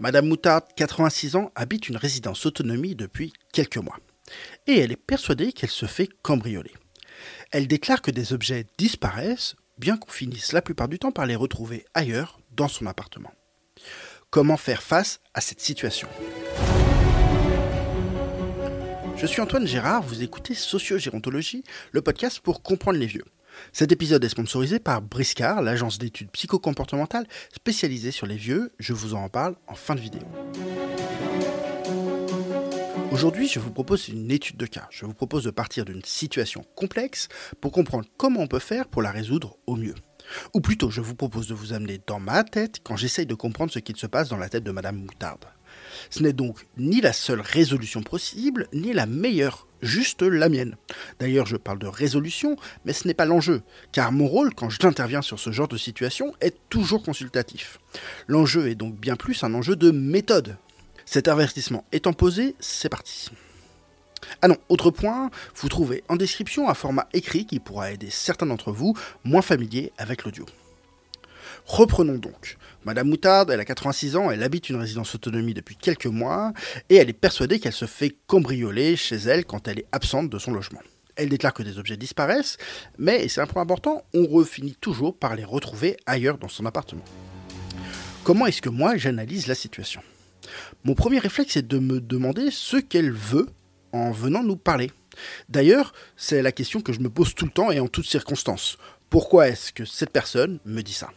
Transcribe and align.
Madame 0.00 0.28
Moutarde, 0.28 0.64
86 0.76 1.36
ans, 1.36 1.52
habite 1.54 1.90
une 1.90 1.98
résidence 1.98 2.46
autonomie 2.46 2.94
depuis 2.94 3.34
quelques 3.52 3.76
mois. 3.76 3.98
Et 4.66 4.78
elle 4.78 4.92
est 4.92 4.96
persuadée 4.96 5.52
qu'elle 5.52 5.68
se 5.68 5.84
fait 5.84 6.08
cambrioler. 6.22 6.72
Elle 7.50 7.68
déclare 7.68 8.00
que 8.00 8.10
des 8.10 8.32
objets 8.32 8.64
disparaissent, 8.78 9.56
bien 9.76 9.98
qu'on 9.98 10.10
finisse 10.10 10.52
la 10.52 10.62
plupart 10.62 10.88
du 10.88 10.98
temps 10.98 11.12
par 11.12 11.26
les 11.26 11.36
retrouver 11.36 11.84
ailleurs, 11.92 12.40
dans 12.52 12.66
son 12.66 12.86
appartement. 12.86 13.30
Comment 14.30 14.56
faire 14.56 14.82
face 14.82 15.20
à 15.34 15.42
cette 15.42 15.60
situation? 15.60 16.08
Je 19.16 19.26
suis 19.26 19.42
Antoine 19.42 19.66
Gérard, 19.66 20.02
vous 20.02 20.22
écoutez 20.22 20.54
Sociogérontologie, 20.54 21.62
le 21.92 22.00
podcast 22.00 22.40
pour 22.40 22.62
comprendre 22.62 22.98
les 22.98 23.06
vieux. 23.06 23.26
Cet 23.72 23.92
épisode 23.92 24.24
est 24.24 24.28
sponsorisé 24.28 24.78
par 24.78 25.02
Briscard, 25.02 25.62
l'agence 25.62 25.98
d'études 25.98 26.30
psychocomportementales 26.30 27.26
spécialisée 27.52 28.10
sur 28.10 28.26
les 28.26 28.36
vieux. 28.36 28.72
Je 28.78 28.92
vous 28.92 29.14
en 29.14 29.28
parle 29.28 29.56
en 29.66 29.74
fin 29.74 29.94
de 29.94 30.00
vidéo. 30.00 30.22
Aujourd'hui, 33.12 33.48
je 33.48 33.58
vous 33.58 33.72
propose 33.72 34.08
une 34.08 34.30
étude 34.30 34.56
de 34.56 34.66
cas. 34.66 34.86
Je 34.90 35.04
vous 35.04 35.14
propose 35.14 35.42
de 35.42 35.50
partir 35.50 35.84
d'une 35.84 36.04
situation 36.04 36.64
complexe 36.76 37.28
pour 37.60 37.72
comprendre 37.72 38.06
comment 38.16 38.40
on 38.40 38.46
peut 38.46 38.60
faire 38.60 38.86
pour 38.86 39.02
la 39.02 39.10
résoudre 39.10 39.56
au 39.66 39.74
mieux. 39.74 39.96
Ou 40.54 40.60
plutôt, 40.60 40.90
je 40.90 41.00
vous 41.00 41.16
propose 41.16 41.48
de 41.48 41.54
vous 41.54 41.72
amener 41.72 42.00
dans 42.06 42.20
ma 42.20 42.44
tête 42.44 42.76
quand 42.84 42.96
j'essaye 42.96 43.26
de 43.26 43.34
comprendre 43.34 43.72
ce 43.72 43.80
qu'il 43.80 43.96
se 43.96 44.06
passe 44.06 44.28
dans 44.28 44.36
la 44.36 44.48
tête 44.48 44.62
de 44.62 44.70
Madame 44.70 44.96
Moutarde. 44.96 45.44
Ce 46.08 46.22
n'est 46.22 46.32
donc 46.32 46.66
ni 46.76 47.00
la 47.00 47.12
seule 47.12 47.40
résolution 47.40 48.02
possible, 48.02 48.68
ni 48.72 48.92
la 48.92 49.06
meilleure, 49.06 49.66
juste 49.82 50.22
la 50.22 50.48
mienne. 50.48 50.76
D'ailleurs, 51.18 51.46
je 51.46 51.56
parle 51.56 51.78
de 51.78 51.86
résolution, 51.86 52.56
mais 52.84 52.92
ce 52.92 53.06
n'est 53.06 53.14
pas 53.14 53.24
l'enjeu, 53.24 53.62
car 53.92 54.12
mon 54.12 54.26
rôle, 54.26 54.54
quand 54.54 54.70
j'interviens 54.70 55.22
sur 55.22 55.38
ce 55.38 55.50
genre 55.50 55.68
de 55.68 55.76
situation, 55.76 56.34
est 56.40 56.56
toujours 56.68 57.02
consultatif. 57.02 57.78
L'enjeu 58.28 58.68
est 58.68 58.74
donc 58.74 58.94
bien 58.96 59.16
plus 59.16 59.42
un 59.44 59.54
enjeu 59.54 59.76
de 59.76 59.90
méthode. 59.90 60.56
Cet 61.06 61.28
avertissement 61.28 61.84
étant 61.92 62.12
posé, 62.12 62.54
c'est 62.60 62.88
parti. 62.88 63.30
Ah 64.42 64.48
non, 64.48 64.56
autre 64.68 64.90
point, 64.90 65.30
vous 65.56 65.68
trouvez 65.68 66.04
en 66.08 66.16
description 66.16 66.68
un 66.68 66.74
format 66.74 67.08
écrit 67.12 67.46
qui 67.46 67.58
pourra 67.58 67.92
aider 67.92 68.10
certains 68.10 68.46
d'entre 68.46 68.72
vous 68.72 68.96
moins 69.24 69.42
familiers 69.42 69.92
avec 69.98 70.24
l'audio. 70.24 70.46
Reprenons 71.66 72.18
donc. 72.18 72.56
Madame 72.84 73.08
Moutarde, 73.08 73.50
elle 73.50 73.60
a 73.60 73.64
86 73.64 74.16
ans, 74.16 74.30
elle 74.30 74.42
habite 74.42 74.70
une 74.70 74.76
résidence 74.76 75.14
autonomie 75.14 75.54
depuis 75.54 75.76
quelques 75.76 76.06
mois, 76.06 76.52
et 76.88 76.96
elle 76.96 77.10
est 77.10 77.14
persuadée 77.14 77.60
qu'elle 77.60 77.72
se 77.72 77.84
fait 77.84 78.16
cambrioler 78.26 78.96
chez 78.96 79.16
elle 79.16 79.44
quand 79.44 79.68
elle 79.68 79.80
est 79.80 79.86
absente 79.92 80.30
de 80.30 80.38
son 80.38 80.52
logement. 80.52 80.80
Elle 81.16 81.28
déclare 81.28 81.52
que 81.52 81.62
des 81.62 81.78
objets 81.78 81.98
disparaissent, 81.98 82.56
mais, 82.98 83.24
et 83.24 83.28
c'est 83.28 83.42
un 83.42 83.46
point 83.46 83.62
important, 83.62 84.02
on 84.14 84.44
finit 84.44 84.76
toujours 84.80 85.16
par 85.16 85.36
les 85.36 85.44
retrouver 85.44 85.96
ailleurs 86.06 86.38
dans 86.38 86.48
son 86.48 86.64
appartement. 86.64 87.04
Comment 88.24 88.46
est-ce 88.46 88.62
que 88.62 88.70
moi 88.70 88.96
j'analyse 88.96 89.46
la 89.46 89.54
situation? 89.54 90.00
Mon 90.84 90.94
premier 90.94 91.18
réflexe 91.18 91.56
est 91.56 91.66
de 91.66 91.78
me 91.78 92.00
demander 92.00 92.50
ce 92.50 92.76
qu'elle 92.78 93.12
veut 93.12 93.48
en 93.92 94.10
venant 94.10 94.42
nous 94.42 94.56
parler. 94.56 94.90
D'ailleurs, 95.48 95.92
c'est 96.16 96.42
la 96.42 96.52
question 96.52 96.80
que 96.80 96.92
je 96.92 97.00
me 97.00 97.10
pose 97.10 97.34
tout 97.34 97.44
le 97.44 97.50
temps 97.50 97.70
et 97.70 97.80
en 97.80 97.88
toutes 97.88 98.06
circonstances. 98.06 98.78
Pourquoi 99.10 99.48
est-ce 99.48 99.72
que 99.72 99.84
cette 99.84 100.10
personne 100.10 100.60
me 100.64 100.82
dit 100.82 100.92
ça? 100.92 101.10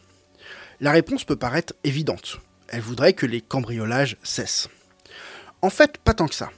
La 0.83 0.91
réponse 0.91 1.23
peut 1.23 1.37
paraître 1.37 1.73
évidente. 1.85 2.39
Elle 2.67 2.81
voudrait 2.81 3.13
que 3.13 3.25
les 3.25 3.39
cambriolages 3.39 4.17
cessent. 4.21 4.67
En 5.61 5.69
fait, 5.69 5.97
pas 5.97 6.13
tant 6.13 6.27
que 6.27 6.35
ça. 6.35 6.51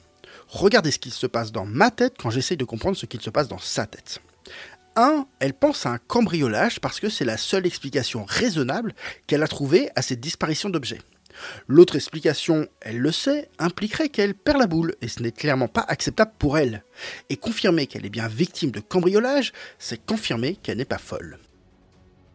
Regardez 0.47 0.89
ce 0.89 0.97
qu'il 0.97 1.13
se 1.13 1.27
passe 1.27 1.51
dans 1.51 1.65
ma 1.65 1.91
tête 1.91 2.15
quand 2.19 2.31
j'essaye 2.31 2.57
de 2.57 2.65
comprendre 2.65 2.97
ce 2.97 3.05
qu'il 3.05 3.21
se 3.21 3.29
passe 3.29 3.47
dans 3.47 3.59
sa 3.59 3.85
tête. 3.85 4.21
1. 4.95 5.27
Elle 5.39 5.53
pense 5.53 5.85
à 5.85 5.91
un 5.91 5.99
cambriolage 5.99 6.79
parce 6.79 6.99
que 6.99 7.07
c'est 7.07 7.23
la 7.23 7.37
seule 7.37 7.67
explication 7.67 8.25
raisonnable 8.27 8.95
qu'elle 9.27 9.43
a 9.43 9.47
trouvée 9.47 9.91
à 9.95 10.01
cette 10.01 10.21
disparition 10.21 10.71
d'objets. 10.71 11.01
L'autre 11.67 11.95
explication, 11.95 12.67
elle 12.81 12.97
le 12.97 13.11
sait, 13.11 13.51
impliquerait 13.59 14.09
qu'elle 14.09 14.33
perd 14.33 14.57
la 14.57 14.65
boule, 14.65 14.95
et 15.01 15.07
ce 15.07 15.21
n'est 15.21 15.33
clairement 15.33 15.67
pas 15.67 15.85
acceptable 15.87 16.31
pour 16.39 16.57
elle. 16.57 16.83
Et 17.29 17.37
confirmer 17.37 17.85
qu'elle 17.85 18.07
est 18.07 18.09
bien 18.09 18.27
victime 18.27 18.71
de 18.71 18.79
cambriolage, 18.79 19.53
c'est 19.77 20.03
confirmer 20.03 20.55
qu'elle 20.55 20.79
n'est 20.79 20.85
pas 20.85 20.97
folle. 20.97 21.37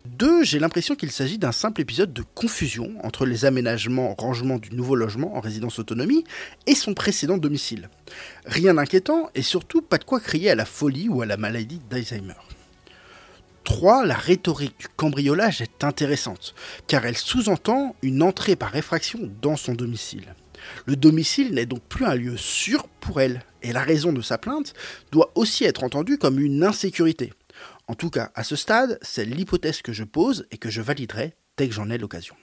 2. 0.06 0.44
J'ai 0.44 0.58
l'impression 0.58 0.94
qu'il 0.94 1.10
s'agit 1.10 1.38
d'un 1.38 1.52
simple 1.52 1.80
épisode 1.80 2.12
de 2.12 2.22
confusion 2.34 2.92
entre 3.02 3.26
les 3.26 3.44
aménagements 3.44 4.14
rangements 4.18 4.58
du 4.58 4.70
nouveau 4.74 4.94
logement 4.94 5.36
en 5.36 5.40
résidence 5.40 5.78
autonomie 5.78 6.24
et 6.66 6.74
son 6.74 6.94
précédent 6.94 7.38
domicile. 7.38 7.88
Rien 8.46 8.74
d'inquiétant 8.74 9.30
et 9.34 9.42
surtout 9.42 9.82
pas 9.82 9.98
de 9.98 10.04
quoi 10.04 10.20
crier 10.20 10.50
à 10.50 10.54
la 10.54 10.64
folie 10.64 11.08
ou 11.08 11.22
à 11.22 11.26
la 11.26 11.36
maladie 11.36 11.80
d'Alzheimer. 11.90 12.34
3. 13.64 14.06
La 14.06 14.14
rhétorique 14.14 14.78
du 14.80 14.88
cambriolage 14.88 15.60
est 15.60 15.84
intéressante, 15.84 16.54
car 16.86 17.06
elle 17.06 17.16
sous-entend 17.16 17.94
une 18.02 18.22
entrée 18.22 18.56
par 18.56 18.74
effraction 18.74 19.30
dans 19.42 19.56
son 19.56 19.74
domicile. 19.74 20.34
Le 20.86 20.96
domicile 20.96 21.54
n'est 21.54 21.66
donc 21.66 21.82
plus 21.82 22.04
un 22.04 22.14
lieu 22.14 22.36
sûr 22.36 22.88
pour 23.00 23.20
elle, 23.20 23.42
et 23.62 23.72
la 23.72 23.82
raison 23.82 24.12
de 24.12 24.22
sa 24.22 24.38
plainte 24.38 24.74
doit 25.12 25.30
aussi 25.34 25.64
être 25.64 25.84
entendue 25.84 26.18
comme 26.18 26.40
une 26.40 26.64
insécurité. 26.64 27.32
En 27.90 27.96
tout 27.96 28.08
cas, 28.08 28.30
à 28.36 28.44
ce 28.44 28.54
stade, 28.54 29.00
c'est 29.02 29.24
l'hypothèse 29.24 29.82
que 29.82 29.92
je 29.92 30.04
pose 30.04 30.46
et 30.52 30.58
que 30.58 30.70
je 30.70 30.80
validerai 30.80 31.34
dès 31.56 31.66
que 31.66 31.74
j'en 31.74 31.90
ai 31.90 31.98
l'occasion. 31.98 32.36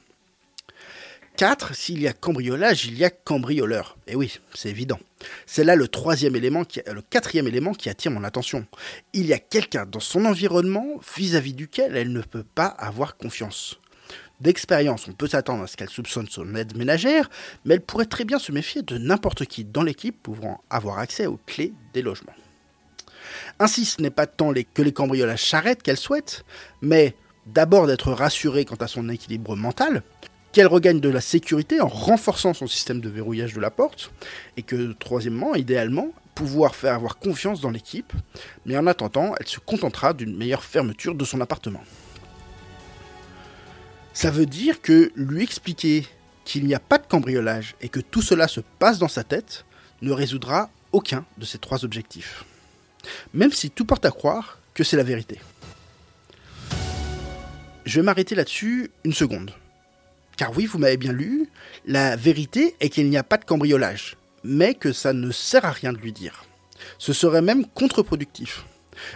4. 1.37 1.73
S'il 1.73 2.01
y 2.01 2.07
a 2.09 2.11
cambriolage, 2.11 2.85
il 2.85 2.97
y 2.97 3.05
a 3.05 3.09
cambrioleur. 3.09 3.97
Et 4.07 4.11
eh 4.11 4.15
oui, 4.17 4.41
c'est 4.53 4.69
évident. 4.69 4.99
C'est 5.45 5.63
là 5.63 5.77
le 5.77 5.87
troisième 5.87 6.35
élément, 6.35 6.65
qui, 6.65 6.81
le 6.85 7.01
quatrième 7.01 7.47
élément 7.47 7.71
qui 7.71 7.87
attire 7.87 8.11
mon 8.11 8.25
attention. 8.25 8.67
Il 9.13 9.25
y 9.25 9.31
a 9.31 9.39
quelqu'un 9.39 9.85
dans 9.85 10.01
son 10.01 10.25
environnement 10.25 10.99
vis-à-vis 11.15 11.53
duquel 11.53 11.95
elle 11.95 12.11
ne 12.11 12.21
peut 12.21 12.43
pas 12.43 12.67
avoir 12.67 13.15
confiance. 13.15 13.79
D'expérience, 14.41 15.07
on 15.07 15.13
peut 15.13 15.29
s'attendre 15.29 15.63
à 15.63 15.67
ce 15.67 15.77
qu'elle 15.77 15.89
soupçonne 15.89 16.27
son 16.27 16.55
aide 16.55 16.75
ménagère, 16.75 17.29
mais 17.63 17.75
elle 17.75 17.85
pourrait 17.85 18.05
très 18.05 18.25
bien 18.25 18.37
se 18.37 18.51
méfier 18.51 18.81
de 18.81 18.97
n'importe 18.97 19.45
qui 19.45 19.63
dans 19.63 19.83
l'équipe 19.83 20.21
pouvant 20.21 20.61
avoir 20.69 20.99
accès 20.99 21.25
aux 21.25 21.39
clés 21.45 21.71
des 21.93 22.01
logements. 22.01 22.35
Ainsi, 23.59 23.85
ce 23.85 24.01
n'est 24.01 24.09
pas 24.09 24.27
tant 24.27 24.53
que 24.53 24.81
les 24.81 24.93
cambriolages 24.93 25.49
s'arrêtent 25.49 25.83
qu'elle 25.83 25.97
souhaite, 25.97 26.45
mais 26.81 27.15
d'abord 27.45 27.88
d'être 27.88 28.11
rassurée 28.11 28.65
quant 28.65 28.75
à 28.75 28.88
son 28.88 29.09
équilibre 29.09 29.55
mental, 29.55 30.03
qu'elle 30.51 30.67
regagne 30.67 30.99
de 30.99 31.09
la 31.09 31.21
sécurité 31.21 31.81
en 31.81 31.88
renforçant 31.88 32.53
son 32.53 32.67
système 32.67 33.01
de 33.01 33.09
verrouillage 33.09 33.53
de 33.53 33.59
la 33.59 33.71
porte, 33.71 34.11
et 34.57 34.63
que, 34.63 34.93
troisièmement, 34.93 35.55
idéalement, 35.55 36.11
pouvoir 36.35 36.75
faire 36.75 36.93
avoir 36.93 37.17
confiance 37.17 37.61
dans 37.61 37.71
l'équipe, 37.71 38.13
mais 38.65 38.77
en 38.77 38.88
attendant, 38.88 39.33
elle 39.39 39.47
se 39.47 39.59
contentera 39.59 40.13
d'une 40.13 40.38
meilleure 40.38 40.63
fermeture 40.63 41.15
de 41.15 41.25
son 41.25 41.41
appartement. 41.41 41.83
Ça 44.13 44.31
veut 44.31 44.45
dire 44.45 44.81
que 44.81 45.11
lui 45.15 45.44
expliquer 45.44 46.05
qu'il 46.44 46.65
n'y 46.65 46.73
a 46.73 46.79
pas 46.79 46.97
de 46.97 47.05
cambriolage 47.05 47.75
et 47.81 47.89
que 47.89 47.99
tout 47.99 48.21
cela 48.21 48.47
se 48.47 48.61
passe 48.79 48.99
dans 48.99 49.07
sa 49.07 49.23
tête 49.23 49.65
ne 50.01 50.11
résoudra 50.11 50.69
aucun 50.91 51.25
de 51.38 51.45
ces 51.45 51.57
trois 51.57 51.85
objectifs 51.85 52.45
même 53.33 53.51
si 53.51 53.69
tout 53.69 53.85
porte 53.85 54.05
à 54.05 54.11
croire 54.11 54.59
que 54.73 54.83
c'est 54.83 54.97
la 54.97 55.03
vérité. 55.03 55.39
Je 57.85 57.99
vais 57.99 58.03
m'arrêter 58.03 58.35
là-dessus 58.35 58.91
une 59.05 59.13
seconde. 59.13 59.51
Car 60.35 60.55
oui, 60.55 60.65
vous 60.65 60.77
m'avez 60.77 60.97
bien 60.97 61.13
lu, 61.13 61.47
la 61.85 62.15
vérité 62.15 62.75
est 62.79 62.89
qu'il 62.89 63.09
n'y 63.09 63.17
a 63.17 63.23
pas 63.23 63.37
de 63.37 63.45
cambriolage, 63.45 64.17
mais 64.43 64.75
que 64.75 64.91
ça 64.91 65.13
ne 65.13 65.31
sert 65.31 65.65
à 65.65 65.71
rien 65.71 65.93
de 65.93 65.97
lui 65.97 66.11
dire. 66.11 66.45
Ce 66.99 67.13
serait 67.13 67.41
même 67.41 67.65
contre-productif. 67.65 68.65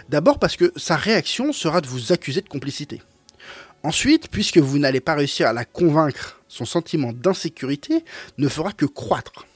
D'abord 0.08 0.38
parce 0.38 0.56
que 0.56 0.72
sa 0.76 0.96
réaction 0.96 1.52
sera 1.52 1.80
de 1.80 1.86
vous 1.86 2.12
accuser 2.12 2.40
de 2.40 2.48
complicité. 2.48 3.02
Ensuite, 3.84 4.28
puisque 4.28 4.58
vous 4.58 4.78
n'allez 4.78 5.00
pas 5.00 5.14
réussir 5.14 5.48
à 5.48 5.52
la 5.52 5.64
convaincre, 5.64 6.40
son 6.48 6.64
sentiment 6.64 7.12
d'insécurité 7.12 8.04
ne 8.38 8.48
fera 8.48 8.72
que 8.72 8.86
croître. 8.86 9.46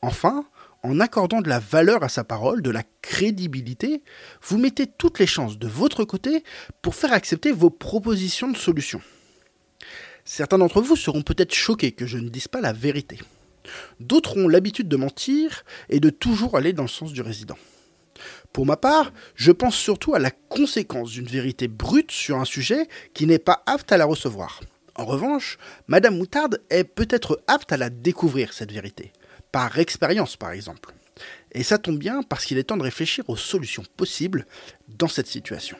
Enfin, 0.00 0.44
en 0.82 1.00
accordant 1.00 1.40
de 1.40 1.48
la 1.48 1.58
valeur 1.58 2.02
à 2.02 2.08
sa 2.08 2.24
parole, 2.24 2.62
de 2.62 2.70
la 2.70 2.84
crédibilité, 3.02 4.02
vous 4.42 4.58
mettez 4.58 4.86
toutes 4.86 5.18
les 5.18 5.26
chances 5.26 5.58
de 5.58 5.66
votre 5.66 6.04
côté 6.04 6.44
pour 6.82 6.94
faire 6.94 7.12
accepter 7.12 7.52
vos 7.52 7.70
propositions 7.70 8.50
de 8.50 8.56
solutions. 8.56 9.00
Certains 10.24 10.58
d'entre 10.58 10.80
vous 10.80 10.96
seront 10.96 11.22
peut-être 11.22 11.54
choqués 11.54 11.92
que 11.92 12.06
je 12.06 12.18
ne 12.18 12.28
dise 12.28 12.48
pas 12.48 12.60
la 12.60 12.72
vérité. 12.72 13.18
D'autres 14.00 14.36
ont 14.36 14.48
l'habitude 14.48 14.88
de 14.88 14.96
mentir 14.96 15.64
et 15.88 16.00
de 16.00 16.10
toujours 16.10 16.56
aller 16.56 16.72
dans 16.72 16.82
le 16.82 16.88
sens 16.88 17.12
du 17.12 17.22
résident. 17.22 17.58
Pour 18.52 18.66
ma 18.66 18.76
part, 18.76 19.12
je 19.34 19.52
pense 19.52 19.76
surtout 19.76 20.14
à 20.14 20.18
la 20.18 20.30
conséquence 20.30 21.10
d'une 21.12 21.26
vérité 21.26 21.68
brute 21.68 22.10
sur 22.10 22.38
un 22.38 22.44
sujet 22.44 22.88
qui 23.14 23.26
n'est 23.26 23.38
pas 23.38 23.62
apte 23.66 23.92
à 23.92 23.96
la 23.96 24.04
recevoir. 24.04 24.60
En 24.96 25.04
revanche, 25.04 25.58
Madame 25.86 26.18
Moutarde 26.18 26.60
est 26.70 26.84
peut-être 26.84 27.40
apte 27.46 27.72
à 27.72 27.76
la 27.76 27.90
découvrir, 27.90 28.52
cette 28.52 28.72
vérité 28.72 29.12
par 29.52 29.78
expérience 29.78 30.36
par 30.36 30.52
exemple. 30.52 30.94
Et 31.52 31.62
ça 31.62 31.78
tombe 31.78 31.98
bien 31.98 32.22
parce 32.22 32.44
qu'il 32.44 32.58
est 32.58 32.64
temps 32.64 32.76
de 32.76 32.82
réfléchir 32.82 33.28
aux 33.28 33.36
solutions 33.36 33.84
possibles 33.96 34.46
dans 34.88 35.08
cette 35.08 35.26
situation. 35.26 35.76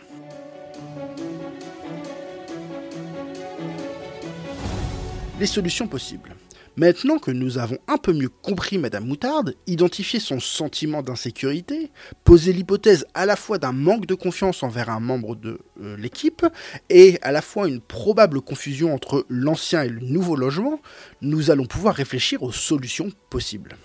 Les 5.39 5.47
solutions 5.47 5.87
possibles. 5.87 6.35
Maintenant 6.79 7.19
que 7.19 7.33
nous 7.33 7.59
avons 7.59 7.79
un 7.89 7.97
peu 7.97 8.13
mieux 8.13 8.29
compris 8.29 8.79
Madame 8.79 9.05
Moutarde, 9.05 9.57
identifié 9.67 10.21
son 10.21 10.39
sentiment 10.39 11.03
d'insécurité, 11.03 11.91
posé 12.23 12.53
l'hypothèse 12.53 13.05
à 13.15 13.27
la 13.27 13.35
fois 13.35 13.59
d'un 13.59 13.73
manque 13.73 14.07
de 14.07 14.15
confiance 14.15 14.63
envers 14.63 14.89
un 14.89 15.01
membre 15.01 15.35
de 15.35 15.59
euh, 15.83 15.97
l'équipe 15.97 16.47
et 16.89 17.19
à 17.23 17.33
la 17.33 17.43
fois 17.43 17.67
une 17.67 17.81
probable 17.81 18.41
confusion 18.41 18.95
entre 18.95 19.27
l'ancien 19.29 19.83
et 19.83 19.89
le 19.89 19.99
nouveau 19.99 20.37
logement, 20.37 20.81
nous 21.21 21.51
allons 21.51 21.67
pouvoir 21.67 21.97
réfléchir 21.97 22.45
aux 22.45 22.53
solutions 22.53 23.11
possibles. 23.29 23.77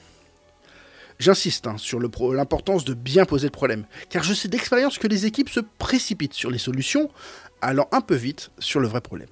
J'insiste 1.18 1.66
hein, 1.66 1.80
sur 1.80 2.00
l'importance 2.00 2.86
de 2.86 2.94
bien 2.94 3.26
poser 3.26 3.48
le 3.48 3.52
problème, 3.52 3.88
car 4.12 4.22
je 4.22 4.36
sais 4.36 4.50
d'expérience 4.50 5.00
que 5.00 5.08
les 5.08 5.26
équipes 5.26 5.50
se 5.50 5.62
précipitent 5.80 6.36
sur 6.36 6.52
les 6.52 6.60
solutions, 6.60 7.10
allant 7.60 7.88
un 7.92 8.02
peu 8.02 8.14
vite 8.14 8.52
sur 8.60 8.80
le 8.80 8.88
vrai 8.88 9.02
problème. 9.02 9.30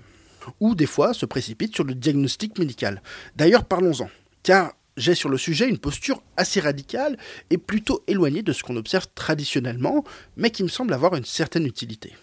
Ou 0.59 0.75
des 0.75 0.85
fois 0.85 1.13
se 1.13 1.25
précipitent 1.25 1.75
sur 1.75 1.83
le 1.83 1.95
diagnostic 1.95 2.57
médical. 2.57 3.01
D'ailleurs, 3.35 3.65
parlons-en, 3.65 4.09
car 4.43 4.73
j'ai 4.97 5.15
sur 5.15 5.29
le 5.29 5.37
sujet 5.37 5.69
une 5.69 5.77
posture 5.77 6.21
assez 6.37 6.59
radicale 6.59 7.17
et 7.49 7.57
plutôt 7.57 8.03
éloignée 8.07 8.43
de 8.43 8.53
ce 8.53 8.63
qu'on 8.63 8.75
observe 8.75 9.07
traditionnellement, 9.15 10.03
mais 10.35 10.51
qui 10.51 10.63
me 10.63 10.69
semble 10.69 10.93
avoir 10.93 11.15
une 11.15 11.25
certaine 11.25 11.65
utilité. 11.65 12.15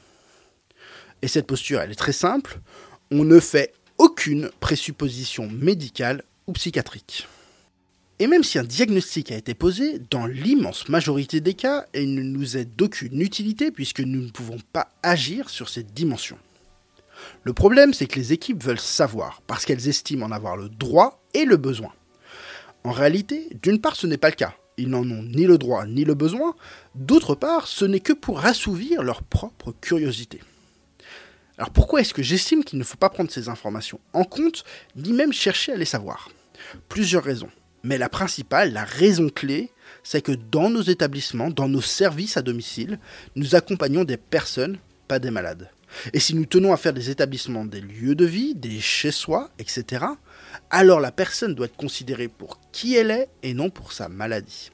Et 1.23 1.29
cette 1.29 1.47
posture, 1.47 1.81
elle 1.81 1.91
est 1.91 1.97
très 1.97 2.13
simple, 2.13 2.61
on 3.11 3.25
ne 3.25 3.41
fait 3.41 3.73
aucune 3.97 4.51
présupposition 4.61 5.49
médicale 5.49 6.23
ou 6.47 6.53
psychiatrique. 6.53 7.27
Et 8.21 8.27
même 8.27 8.43
si 8.43 8.59
un 8.59 8.65
diagnostic 8.65 9.31
a 9.31 9.37
été 9.37 9.55
posé, 9.55 10.01
dans 10.11 10.27
l'immense 10.27 10.89
majorité 10.89 11.41
des 11.41 11.55
cas, 11.55 11.87
il 11.95 12.15
ne 12.15 12.23
nous 12.23 12.57
est 12.57 12.65
d'aucune 12.65 13.21
utilité 13.21 13.71
puisque 13.71 14.01
nous 14.01 14.23
ne 14.23 14.31
pouvons 14.31 14.59
pas 14.73 14.89
agir 15.03 15.51
sur 15.51 15.69
cette 15.69 15.95
dimension. 15.95 16.37
Le 17.45 17.53
problème, 17.53 17.95
c'est 17.95 18.07
que 18.07 18.19
les 18.19 18.33
équipes 18.33 18.63
veulent 18.63 18.81
savoir, 18.81 19.43
parce 19.47 19.65
qu'elles 19.65 19.89
estiment 19.89 20.27
en 20.27 20.33
avoir 20.33 20.57
le 20.57 20.69
droit 20.69 21.23
et 21.35 21.45
le 21.45 21.57
besoin. 21.57 21.93
En 22.85 22.93
réalité, 22.93 23.49
d'une 23.63 23.81
part, 23.81 23.97
ce 23.97 24.07
n'est 24.07 24.19
pas 24.19 24.31
le 24.31 24.37
cas. 24.37 24.55
Ils 24.77 24.89
n'en 24.89 25.03
ont 25.03 25.23
ni 25.23 25.45
le 25.45 25.59
droit 25.59 25.87
ni 25.87 26.05
le 26.05 26.15
besoin. 26.15 26.55
D'autre 26.95 27.35
part, 27.35 27.67
ce 27.67 27.85
n'est 27.85 28.01
que 28.01 28.13
pour 28.13 28.45
assouvir 28.47 29.03
leur 29.03 29.23
propre 29.23 29.75
curiosité. 29.81 30.41
Alors 31.59 31.71
pourquoi 31.71 32.01
est-ce 32.01 32.15
que 32.15 32.23
j'estime 32.23 32.63
qu'il 32.63 32.79
ne 32.79 32.85
faut 32.85 32.97
pas 32.97 33.11
prendre 33.11 33.33
ces 33.33 33.49
informations 33.49 33.99
en 34.13 34.23
compte, 34.23 34.63
ni 34.95 35.13
même 35.13 35.33
chercher 35.33 35.73
à 35.73 35.77
les 35.77 35.85
savoir? 35.85 36.31
Plusieurs 36.89 37.25
raisons. 37.25 37.51
Mais 37.83 37.99
la 37.99 38.09
principale, 38.09 38.73
la 38.73 38.85
raison 38.85 39.29
clé, 39.29 39.71
c'est 40.05 40.23
que 40.23 40.33
dans 40.33 40.71
nos 40.71 40.83
établissements, 40.83 41.51
dans 41.51 41.69
nos 41.69 41.81
services 41.81 42.37
à 42.37 42.43
domicile, 42.43 43.01
nous 43.35 43.57
accompagnons 43.57 44.05
des 44.05 44.17
personnes, 44.17 44.79
pas 45.09 45.19
des 45.19 45.33
malades. 45.33 45.69
Et 46.13 46.21
si 46.21 46.35
nous 46.35 46.47
tenons 46.47 46.73
à 46.73 46.77
faire 46.77 46.93
des 46.93 47.11
établissements 47.11 47.65
des 47.65 47.81
lieux 47.81 48.15
de 48.15 48.25
vie, 48.25 48.55
des 48.55 48.81
chez-soi, 48.81 49.51
etc., 49.59 50.05
alors 50.71 51.01
la 51.01 51.13
personne 51.13 51.55
doit 51.55 51.67
être 51.67 51.77
considérée 51.77 52.29
pour 52.29 52.61
qui 52.73 52.97
elle 52.97 53.11
est 53.11 53.29
et 53.43 53.55
non 53.55 53.71
pour 53.71 53.93
sa 53.93 54.09
maladie. 54.09 54.71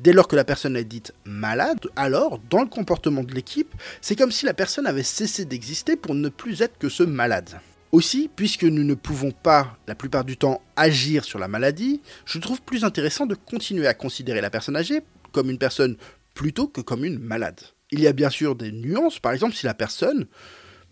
Dès 0.00 0.12
lors 0.12 0.28
que 0.28 0.36
la 0.36 0.44
personne 0.44 0.76
est 0.76 0.84
dite 0.84 1.12
malade, 1.24 1.86
alors, 1.96 2.40
dans 2.50 2.62
le 2.62 2.68
comportement 2.68 3.22
de 3.22 3.34
l'équipe, 3.34 3.74
c'est 4.00 4.16
comme 4.16 4.32
si 4.32 4.46
la 4.46 4.54
personne 4.54 4.86
avait 4.86 5.02
cessé 5.02 5.44
d'exister 5.44 5.96
pour 5.96 6.14
ne 6.14 6.28
plus 6.28 6.62
être 6.62 6.78
que 6.78 6.88
ce 6.88 7.02
malade. 7.02 7.60
Aussi, 7.90 8.30
puisque 8.34 8.64
nous 8.64 8.84
ne 8.84 8.94
pouvons 8.94 9.30
pas, 9.30 9.78
la 9.86 9.94
plupart 9.94 10.24
du 10.24 10.36
temps, 10.36 10.60
agir 10.76 11.24
sur 11.24 11.38
la 11.38 11.48
maladie, 11.48 12.02
je 12.26 12.38
trouve 12.38 12.60
plus 12.60 12.84
intéressant 12.84 13.24
de 13.24 13.34
continuer 13.34 13.86
à 13.86 13.94
considérer 13.94 14.40
la 14.40 14.50
personne 14.50 14.76
âgée 14.76 15.00
comme 15.32 15.50
une 15.50 15.58
personne 15.58 15.96
plutôt 16.34 16.68
que 16.68 16.80
comme 16.80 17.04
une 17.04 17.18
malade. 17.18 17.60
Il 17.90 18.00
y 18.00 18.06
a 18.06 18.12
bien 18.12 18.30
sûr 18.30 18.54
des 18.54 18.72
nuances, 18.72 19.18
par 19.18 19.32
exemple 19.32 19.54
si 19.54 19.66
la 19.66 19.74
personne, 19.74 20.26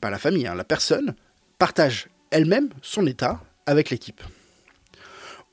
pas 0.00 0.10
la 0.10 0.19
famille, 0.19 0.46
hein, 0.46 0.54
la 0.54 0.64
personne, 0.64 1.14
partage 1.58 2.08
elle-même 2.31 2.70
son 2.82 3.06
état 3.06 3.40
avec 3.66 3.90
l'équipe. 3.90 4.22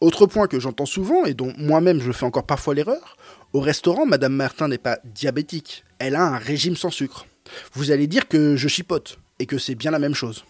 Autre 0.02 0.26
point 0.26 0.48
que 0.48 0.60
j'entends 0.60 0.86
souvent 0.86 1.26
et 1.26 1.34
dont 1.34 1.54
moi-même 1.58 2.02
je 2.02 2.12
fais 2.12 2.26
encore 2.26 2.46
parfois 2.46 2.74
l'erreur, 2.74 3.18
au 3.54 3.60
restaurant, 3.60 4.06
Madame 4.06 4.34
Martin 4.34 4.68
n'est 4.68 4.78
pas 4.78 5.00
diabétique, 5.04 5.86
elle 6.00 6.16
a 6.16 6.24
un 6.24 6.38
régime 6.38 6.76
sans 6.76 6.90
sucre. 6.90 7.26
Vous 7.74 7.92
allez 7.92 8.08
dire 8.08 8.28
que 8.28 8.56
je 8.56 8.68
chipote 8.68 9.20
et 9.40 9.46
que 9.46 9.58
c'est 9.58 9.76
bien 9.76 9.92
la 9.92 10.00
même 10.00 10.16
chose. 10.16 10.46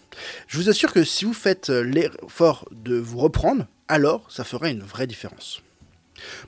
Je 0.46 0.58
vous 0.58 0.68
assure 0.68 0.92
que 0.92 1.04
si 1.04 1.24
vous 1.24 1.34
faites 1.34 1.68
l'effort 1.68 2.68
de 2.70 2.96
vous 2.96 3.18
reprendre, 3.18 3.66
alors 3.88 4.30
ça 4.30 4.44
ferait 4.44 4.70
une 4.70 4.82
vraie 4.82 5.06
différence. 5.06 5.63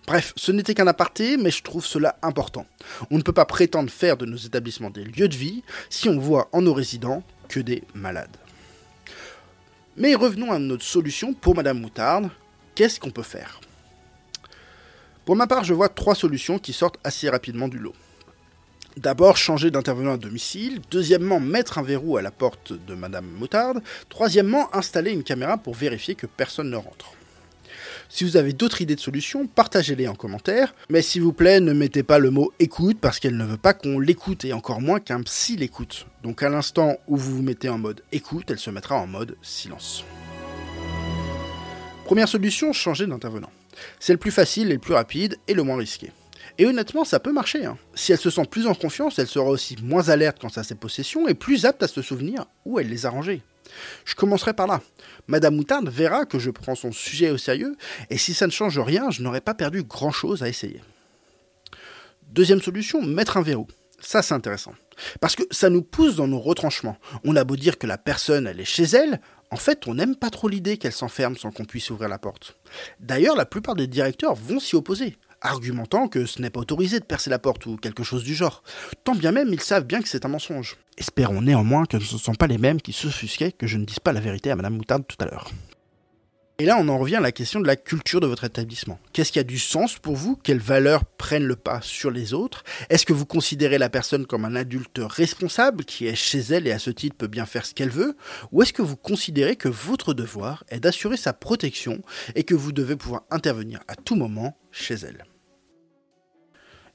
Bref, 0.07 0.33
ce 0.37 0.53
n'était 0.53 0.75
qu'un 0.75 0.87
aparté, 0.87 1.37
mais 1.37 1.51
je 1.51 1.63
trouve 1.63 1.85
cela 1.85 2.17
important. 2.23 2.67
On 3.11 3.19
ne 3.19 3.23
peut 3.23 3.33
pas 3.33 3.45
prétendre 3.45 3.91
faire 3.91 4.17
de 4.17 4.27
nos 4.27 4.37
établissements 4.37 4.91
des 4.91 5.05
lieux 5.05 5.29
de 5.29 5.37
vie 5.37 5.63
si 5.91 6.09
on 6.09 6.19
voit 6.19 6.49
en 6.53 6.63
nos 6.63 6.75
résidents 6.75 7.23
que 7.49 7.61
des 7.61 7.83
malades. 7.95 8.37
Mais 9.97 10.15
revenons 10.15 10.53
à 10.53 10.59
notre 10.59 10.85
solution 10.85 11.33
pour 11.33 11.55
Madame 11.55 11.81
Moutarde. 11.81 12.31
Qu'est-ce 12.75 13.01
qu'on 13.01 13.11
peut 13.11 13.23
faire? 13.23 13.61
Pour 15.25 15.37
ma 15.37 15.47
part, 15.47 15.65
je 15.65 15.75
vois 15.75 15.89
trois 15.89 16.15
solutions 16.15 16.59
qui 16.59 16.73
sortent 16.73 16.99
assez 17.03 17.29
rapidement 17.29 17.69
du 17.69 17.79
lot. 17.79 17.95
D'abord, 18.97 19.37
changer 19.37 19.71
d'intervenant 19.71 20.15
à 20.15 20.17
domicile. 20.17 20.81
Deuxièmement, 20.91 21.41
mettre 21.41 21.79
un 21.79 21.83
verrou 21.83 22.17
à 22.17 22.23
la 22.23 22.31
porte 22.31 22.73
de 22.73 22.95
Madame 22.95 23.27
Moutarde. 23.27 23.83
Troisièmement, 24.09 24.75
installer 24.75 25.11
une 25.11 25.25
caméra 25.25 25.59
pour 25.59 25.75
vérifier 25.75 26.15
que 26.15 26.27
personne 26.27 26.71
ne 26.71 26.77
rentre. 26.77 27.13
Si 28.09 28.25
vous 28.25 28.37
avez 28.37 28.53
d'autres 28.53 28.83
idées 28.83 28.95
de 28.95 29.01
solutions, 29.01 29.47
partagez-les 29.47 30.09
en 30.09 30.15
commentaire. 30.15 30.75
Mais 30.89 31.03
s'il 31.03 31.23
vous 31.23 31.33
plaît, 31.33 31.61
ne 31.61 31.73
mettez 31.73 32.03
pas 32.03 32.19
le 32.19 32.31
mot 32.31 32.53
écoute 32.59 32.99
parce 33.01 33.19
qu'elle 33.19 33.37
ne 33.37 33.45
veut 33.45 33.57
pas 33.57 33.75
qu'on 33.75 33.99
l'écoute 33.99 34.45
et 34.45 34.53
encore 34.53 34.81
moins 34.81 35.01
qu'un 35.01 35.23
psy 35.23 35.57
l'écoute. 35.57 36.07
Donc 36.23 36.43
à 36.43 36.49
l'instant 36.49 36.97
où 37.09 37.17
vous 37.17 37.37
vous 37.37 37.43
mettez 37.43 37.69
en 37.69 37.79
mode 37.79 38.03
écoute, 38.13 38.51
elle 38.51 38.59
se 38.59 38.71
mettra 38.71 38.97
en 38.97 39.07
mode 39.07 39.37
silence. 39.43 40.05
Première 42.05 42.29
solution, 42.29 42.73
changer 42.73 43.07
d'intervenant. 43.07 43.51
C'est 43.99 44.13
le 44.13 44.19
plus 44.19 44.31
facile 44.31 44.69
le 44.69 44.79
plus 44.79 44.95
rapide 44.95 45.37
et 45.49 45.55
le 45.55 45.63
moins 45.63 45.77
risqué. 45.77 46.13
Et 46.59 46.65
honnêtement, 46.65 47.05
ça 47.05 47.21
peut 47.21 47.33
marcher. 47.33 47.67
Hein. 47.67 47.77
Si 47.95 48.13
elle 48.13 48.19
se 48.19 48.31
sent 48.31 48.47
plus 48.51 48.67
en 48.67 48.75
confiance, 48.75 49.19
elle 49.19 49.27
sera 49.27 49.51
aussi 49.51 49.77
moins 49.83 50.09
alerte 50.09 50.39
quant 50.41 50.49
à 50.55 50.63
ses 50.63 50.75
possessions 50.75 51.29
et 51.29 51.35
plus 51.35 51.67
apte 51.67 51.83
à 51.83 51.89
se 51.89 52.03
souvenir 52.03 52.47
où 52.65 52.79
elle 52.79 52.89
les 52.89 53.05
a 53.05 53.11
rangées. 53.11 53.43
Je 54.05 54.15
commencerai 54.15 54.55
par 54.55 54.67
là. 54.67 54.81
Madame 55.27 55.57
Moutarde 55.57 55.89
verra 55.89 56.25
que 56.25 56.39
je 56.39 56.51
prends 56.51 56.75
son 56.75 56.93
sujet 56.93 57.31
au 57.31 57.39
sérieux, 57.39 57.77
et 58.11 58.19
si 58.19 58.35
ça 58.35 58.47
ne 58.47 58.53
change 58.53 58.79
rien, 58.79 59.11
je 59.11 59.23
n'aurai 59.23 59.41
pas 59.41 59.55
perdu 59.55 59.83
grand-chose 59.83 60.43
à 60.43 60.49
essayer. 60.49 60.81
Deuxième 62.29 62.63
solution, 62.63 63.03
mettre 63.03 63.37
un 63.37 63.43
verrou. 63.43 63.67
Ça, 64.01 64.23
c'est 64.23 64.35
intéressant. 64.35 64.75
Parce 65.21 65.37
que 65.37 65.43
ça 65.51 65.71
nous 65.71 65.83
pousse 65.83 66.17
dans 66.17 66.29
nos 66.29 66.39
retranchements. 66.39 66.99
On 67.25 67.37
a 67.37 67.45
beau 67.45 67.57
dire 67.57 67.79
que 67.79 67.87
la 67.87 67.99
personne, 67.99 68.47
elle 68.47 68.61
est 68.61 68.65
chez 68.65 68.85
elle, 68.85 69.21
en 69.51 69.57
fait, 69.57 69.87
on 69.87 69.95
n'aime 69.95 70.17
pas 70.17 70.31
trop 70.31 70.49
l'idée 70.49 70.77
qu'elle 70.77 70.93
s'enferme 70.93 71.37
sans 71.37 71.51
qu'on 71.51 71.65
puisse 71.65 71.91
ouvrir 71.91 72.09
la 72.09 72.19
porte. 72.19 72.57
D'ailleurs, 73.01 73.37
la 73.37 73.47
plupart 73.47 73.77
des 73.77 73.87
directeurs 73.87 74.35
vont 74.35 74.59
s'y 74.59 74.75
opposer, 74.75 75.17
argumentant 75.41 76.09
que 76.09 76.27
ce 76.27 76.43
n'est 76.43 76.51
pas 76.51 76.61
autorisé 76.61 76.99
de 76.99 77.05
percer 77.05 77.31
la 77.31 77.39
porte 77.39 77.67
ou 77.67 77.77
quelque 77.77 78.03
chose 78.03 78.25
du 78.25 78.35
genre, 78.35 78.63
tant 79.05 79.15
bien 79.15 79.33
même 79.33 79.53
ils 79.53 79.61
savent 79.61 79.85
bien 79.85 80.03
que 80.03 80.09
c'est 80.09 80.25
un 80.25 80.29
mensonge. 80.29 80.77
Espérons 80.99 81.43
néanmoins 81.43 81.85
que 81.85 81.99
ce 81.99 82.15
ne 82.15 82.21
sont 82.21 82.35
pas 82.35 82.47
les 82.47 82.59
mêmes 82.59 82.81
qui 82.81 82.93
s'offusquaient 82.93 83.53
que 83.53 83.67
je 83.67 83.77
ne 83.77 83.85
dise 83.85 83.99
pas 83.99 84.13
la 84.13 84.21
vérité 84.21 84.51
à 84.51 84.57
Madame 84.57 84.77
Moutarde 84.77 85.05
tout 85.07 85.17
à 85.21 85.27
l'heure. 85.27 85.51
Et 86.59 86.65
là, 86.65 86.79
on 86.81 86.89
en 86.89 86.97
revient 86.97 87.17
à 87.17 87.21
la 87.21 87.33
question 87.33 87.61
de 87.61 87.67
la 87.67 87.77
culture 87.77 88.19
de 88.19 88.27
votre 88.27 88.45
établissement. 88.45 88.99
Qu'est-ce 89.13 89.31
qui 89.31 89.39
a 89.39 89.45
du 89.45 89.59
sens 89.59 89.99
pour 89.99 90.17
vous? 90.17 90.37
Quelles 90.43 90.59
valeurs 90.59 91.05
prennent 91.05 91.45
le 91.45 91.55
pas 91.55 91.83
sur 91.83 92.11
les 92.11 92.33
autres? 92.33 92.65
Est-ce 92.89 93.05
que 93.05 93.13
vous 93.13 93.27
considérez 93.27 93.77
la 93.77 93.91
personne 93.91 94.25
comme 94.25 94.47
un 94.47 94.57
adulte 94.57 94.99
responsable 95.03 95.85
qui 95.85 96.07
est 96.07 96.15
chez 96.15 96.39
elle 96.39 96.67
et 96.67 96.73
à 96.73 96.79
ce 96.79 96.89
titre 96.89 97.17
peut 97.19 97.27
bien 97.27 97.45
faire 97.45 97.67
ce 97.67 97.75
qu'elle 97.75 97.91
veut? 97.91 98.17
Ou 98.53 98.63
est-ce 98.63 98.73
que 98.73 98.81
vous 98.81 98.97
considérez 98.97 99.57
que 99.57 99.69
votre 99.69 100.15
devoir 100.15 100.65
est 100.71 100.81
d'assurer 100.81 101.19
sa 101.19 101.35
protection 101.35 102.01
et 102.35 102.45
que 102.45 102.55
vous 102.55 102.73
devez 102.73 102.97
pouvoir 102.97 103.25
intervenir 103.31 103.81
à 103.87 103.95
tout 103.95 104.17
moment 104.17 104.57
chez 104.73 104.95
elle? 104.95 105.27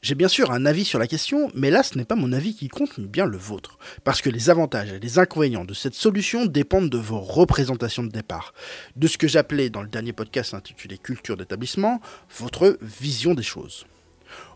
J'ai 0.02 0.16
bien 0.16 0.28
sûr 0.28 0.52
un 0.52 0.66
avis 0.66 0.84
sur 0.84 0.98
la 0.98 1.06
question, 1.06 1.52
mais 1.54 1.70
là 1.70 1.84
ce 1.84 1.96
n'est 1.96 2.06
pas 2.06 2.16
mon 2.16 2.34
avis 2.34 2.56
qui 2.56 2.70
compte, 2.70 2.98
mais 2.98 3.08
bien 3.08 3.26
le 3.26 3.38
vôtre. 3.38 3.78
Parce 4.04 4.22
que 4.22 4.32
les 4.32 4.50
avantages 4.50 4.92
et 4.92 5.00
les 5.00 5.20
inconvénients 5.20 5.64
de 5.64 5.76
cette 5.76 5.94
solution 5.94 6.48
dépendent 6.48 6.90
de 6.90 6.98
vos 6.98 7.20
représentations 7.20 8.04
de 8.04 8.10
départ. 8.10 8.54
De 8.96 9.08
ce 9.08 9.20
que 9.20 9.28
j'appelais 9.28 9.70
dans 9.70 9.84
le 9.84 9.88
dernier 9.88 10.12
podcast 10.12 10.56
intitulé 10.56 10.98
Culture 10.98 11.38
d'établissement, 11.38 12.02
votre 12.40 12.80
vision 12.82 13.36
des 13.36 13.44
choses. 13.44 13.86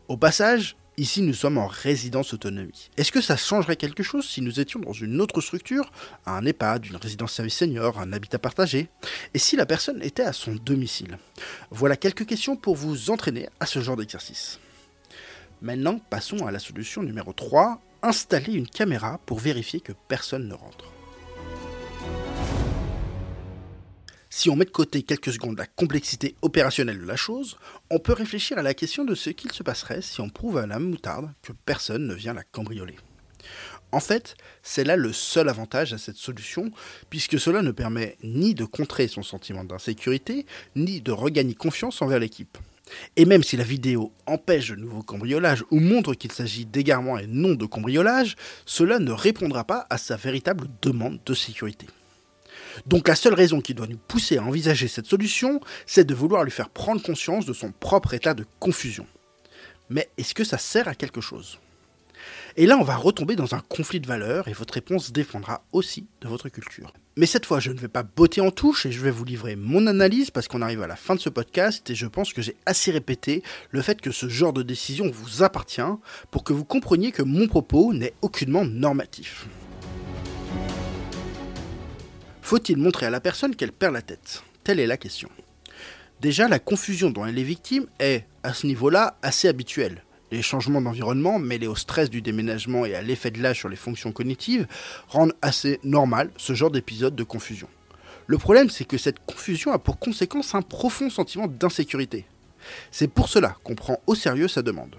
Au 0.07 0.17
passage, 0.17 0.75
Ici, 0.97 1.21
nous 1.21 1.33
sommes 1.33 1.57
en 1.57 1.67
résidence 1.67 2.33
autonomie. 2.33 2.89
Est-ce 2.95 3.11
que 3.11 3.19
ça 3.19 3.35
changerait 3.35 3.75
quelque 3.75 4.01
chose 4.01 4.25
si 4.25 4.39
nous 4.39 4.61
étions 4.61 4.79
dans 4.79 4.93
une 4.93 5.19
autre 5.19 5.41
structure, 5.41 5.91
un 6.25 6.45
EHPAD, 6.45 6.85
une 6.85 6.95
résidence 6.95 7.33
service 7.33 7.55
senior, 7.55 7.99
un 7.99 8.13
habitat 8.13 8.39
partagé? 8.39 8.87
Et 9.33 9.39
si 9.39 9.57
la 9.57 9.65
personne 9.65 10.01
était 10.01 10.23
à 10.23 10.31
son 10.31 10.55
domicile? 10.55 11.17
Voilà 11.69 11.97
quelques 11.97 12.25
questions 12.25 12.55
pour 12.55 12.77
vous 12.77 13.09
entraîner 13.09 13.49
à 13.59 13.65
ce 13.65 13.81
genre 13.81 13.97
d'exercice. 13.97 14.57
Maintenant, 15.61 15.99
passons 16.09 16.45
à 16.45 16.51
la 16.51 16.59
solution 16.59 17.01
numéro 17.01 17.33
3, 17.33 17.81
installer 18.01 18.53
une 18.53 18.67
caméra 18.67 19.19
pour 19.25 19.39
vérifier 19.39 19.79
que 19.79 19.93
personne 20.07 20.47
ne 20.47 20.53
rentre. 20.53 20.91
Si 24.29 24.49
on 24.49 24.57
met 24.57 24.65
de 24.65 24.69
côté 24.69 25.03
quelques 25.03 25.31
secondes 25.31 25.57
la 25.57 25.65
complexité 25.65 26.35
opérationnelle 26.41 26.99
de 26.99 27.05
la 27.05 27.15
chose, 27.15 27.57
on 27.89 27.99
peut 27.99 28.11
réfléchir 28.11 28.57
à 28.57 28.63
la 28.63 28.73
question 28.73 29.05
de 29.05 29.15
ce 29.15 29.29
qu'il 29.29 29.53
se 29.53 29.63
passerait 29.63 30.01
si 30.01 30.19
on 30.19 30.29
prouve 30.29 30.57
à 30.57 30.67
la 30.67 30.77
moutarde 30.77 31.31
que 31.41 31.53
personne 31.53 32.05
ne 32.05 32.13
vient 32.13 32.33
la 32.33 32.43
cambrioler. 32.43 32.97
En 33.93 34.01
fait, 34.01 34.35
c'est 34.61 34.83
là 34.83 34.97
le 34.97 35.13
seul 35.13 35.47
avantage 35.47 35.93
à 35.93 35.97
cette 35.97 36.17
solution, 36.17 36.71
puisque 37.09 37.39
cela 37.39 37.61
ne 37.61 37.71
permet 37.71 38.17
ni 38.23 38.53
de 38.53 38.65
contrer 38.65 39.07
son 39.07 39.23
sentiment 39.23 39.63
d'insécurité, 39.63 40.45
ni 40.75 40.99
de 40.99 41.13
regagner 41.13 41.55
confiance 41.55 42.01
envers 42.01 42.19
l'équipe. 42.19 42.57
Et 43.15 43.25
même 43.25 43.43
si 43.43 43.57
la 43.57 43.63
vidéo 43.63 44.11
empêche 44.25 44.69
de 44.69 44.75
nouveaux 44.75 45.03
cambriolages 45.03 45.63
ou 45.71 45.79
montre 45.79 46.13
qu'il 46.13 46.31
s'agit 46.31 46.65
d'égarement 46.65 47.17
et 47.17 47.27
non 47.27 47.55
de 47.55 47.65
cambriolage, 47.65 48.35
cela 48.65 48.99
ne 48.99 49.11
répondra 49.11 49.63
pas 49.63 49.85
à 49.89 49.97
sa 49.97 50.15
véritable 50.15 50.67
demande 50.81 51.19
de 51.25 51.33
sécurité. 51.33 51.87
Donc 52.85 53.07
la 53.07 53.15
seule 53.15 53.33
raison 53.33 53.61
qui 53.61 53.73
doit 53.73 53.87
nous 53.87 53.97
pousser 53.97 54.37
à 54.37 54.43
envisager 54.43 54.87
cette 54.87 55.05
solution, 55.05 55.59
c'est 55.85 56.05
de 56.05 56.13
vouloir 56.13 56.43
lui 56.43 56.51
faire 56.51 56.69
prendre 56.69 57.01
conscience 57.01 57.45
de 57.45 57.53
son 57.53 57.71
propre 57.71 58.13
état 58.13 58.33
de 58.33 58.45
confusion. 58.59 59.05
Mais 59.89 60.09
est-ce 60.17 60.33
que 60.33 60.43
ça 60.43 60.57
sert 60.57 60.87
à 60.87 60.95
quelque 60.95 61.21
chose? 61.21 61.59
Et 62.57 62.67
là, 62.67 62.77
on 62.77 62.83
va 62.83 62.95
retomber 62.95 63.35
dans 63.35 63.53
un 63.53 63.59
conflit 63.59 63.99
de 63.99 64.07
valeurs 64.07 64.47
et 64.47 64.53
votre 64.53 64.75
réponse 64.75 65.11
défendra 65.11 65.65
aussi 65.73 66.07
de 66.21 66.29
votre 66.29 66.47
culture. 66.47 66.93
Mais 67.17 67.25
cette 67.25 67.45
fois, 67.45 67.59
je 67.59 67.71
ne 67.71 67.77
vais 67.77 67.89
pas 67.89 68.03
botter 68.03 68.39
en 68.39 68.49
touche 68.49 68.85
et 68.85 68.93
je 68.93 69.01
vais 69.01 69.11
vous 69.11 69.25
livrer 69.25 69.57
mon 69.57 69.87
analyse 69.87 70.31
parce 70.31 70.47
qu'on 70.47 70.61
arrive 70.61 70.81
à 70.81 70.87
la 70.87 70.95
fin 70.95 71.15
de 71.15 71.19
ce 71.19 71.27
podcast 71.27 71.89
et 71.89 71.95
je 71.95 72.07
pense 72.07 72.31
que 72.31 72.41
j'ai 72.41 72.55
assez 72.65 72.91
répété 72.91 73.43
le 73.71 73.81
fait 73.81 73.99
que 73.99 74.11
ce 74.11 74.29
genre 74.29 74.53
de 74.53 74.63
décision 74.63 75.11
vous 75.11 75.43
appartient 75.43 75.81
pour 76.31 76.45
que 76.45 76.53
vous 76.53 76.63
compreniez 76.63 77.11
que 77.11 77.23
mon 77.23 77.47
propos 77.47 77.93
n'est 77.93 78.13
aucunement 78.21 78.63
normatif. 78.63 79.47
Faut-il 82.41 82.77
montrer 82.77 83.07
à 83.07 83.09
la 83.09 83.19
personne 83.19 83.55
qu'elle 83.55 83.73
perd 83.73 83.93
la 83.93 84.01
tête? 84.01 84.43
Telle 84.63 84.79
est 84.79 84.87
la 84.87 84.97
question. 84.97 85.29
Déjà, 86.21 86.47
la 86.47 86.59
confusion 86.59 87.09
dont 87.09 87.25
elle 87.25 87.37
est 87.37 87.43
victime 87.43 87.87
est, 87.99 88.25
à 88.43 88.53
ce 88.53 88.65
niveau-là, 88.65 89.17
assez 89.21 89.49
habituelle. 89.49 90.03
Les 90.35 90.41
changements 90.41 90.81
d'environnement, 90.81 91.39
mêlés 91.39 91.65
au 91.65 91.77
stress 91.77 92.09
du 92.09 92.21
déménagement 92.21 92.85
et 92.85 92.93
à 92.93 93.01
l'effet 93.01 93.31
de 93.31 93.41
l'âge 93.41 93.59
sur 93.59 93.69
les 93.69 93.77
fonctions 93.77 94.11
cognitives, 94.11 94.67
rendent 95.07 95.33
assez 95.41 95.79
normal 95.85 96.29
ce 96.35 96.53
genre 96.53 96.71
d'épisode 96.71 97.15
de 97.15 97.23
confusion. 97.23 97.69
Le 98.27 98.37
problème, 98.37 98.69
c'est 98.69 98.83
que 98.83 98.97
cette 98.97 99.25
confusion 99.25 99.71
a 99.71 99.79
pour 99.79 99.97
conséquence 99.97 100.53
un 100.53 100.61
profond 100.61 101.09
sentiment 101.09 101.47
d'insécurité. 101.47 102.25
C'est 102.91 103.07
pour 103.07 103.29
cela 103.29 103.55
qu'on 103.63 103.75
prend 103.75 104.01
au 104.07 104.13
sérieux 104.13 104.49
sa 104.49 104.61
demande. 104.61 104.97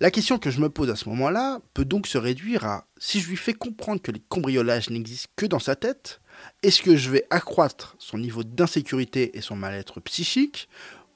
La 0.00 0.10
question 0.10 0.38
que 0.38 0.50
je 0.50 0.62
me 0.62 0.70
pose 0.70 0.88
à 0.88 0.96
ce 0.96 1.10
moment-là 1.10 1.58
peut 1.74 1.84
donc 1.84 2.06
se 2.06 2.16
réduire 2.16 2.64
à 2.64 2.86
si 2.96 3.20
je 3.20 3.28
lui 3.28 3.36
fais 3.36 3.52
comprendre 3.52 4.00
que 4.00 4.10
les 4.10 4.22
cambriolages 4.30 4.88
n'existent 4.88 5.32
que 5.36 5.44
dans 5.44 5.58
sa 5.58 5.76
tête, 5.76 6.22
est-ce 6.62 6.80
que 6.80 6.96
je 6.96 7.10
vais 7.10 7.26
accroître 7.28 7.94
son 7.98 8.16
niveau 8.16 8.42
d'insécurité 8.42 9.36
et 9.36 9.42
son 9.42 9.54
mal-être 9.54 10.00
psychique 10.00 10.70